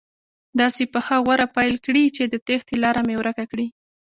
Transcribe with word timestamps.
داسې 0.59 0.83
پخه 0.93 1.15
غوره 1.25 1.47
پیل 1.55 1.75
کړي 1.85 2.05
چې 2.15 2.23
د 2.27 2.35
تېښتې 2.47 2.75
لاره 2.83 3.01
مې 3.07 3.15
ورکه 3.17 3.43
کړي. 3.51 3.67